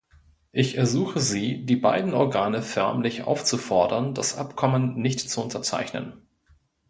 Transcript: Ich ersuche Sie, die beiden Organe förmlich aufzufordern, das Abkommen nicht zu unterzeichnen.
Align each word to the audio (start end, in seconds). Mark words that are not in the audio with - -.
Ich 0.51 0.77
ersuche 0.79 1.19
Sie, 1.19 1.63
die 1.63 1.75
beiden 1.75 2.15
Organe 2.15 2.63
förmlich 2.63 3.21
aufzufordern, 3.25 4.15
das 4.15 4.35
Abkommen 4.35 4.95
nicht 4.95 5.29
zu 5.29 5.43
unterzeichnen. 5.43 6.27